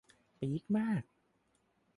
[0.39, 1.03] ปี๊ดมาก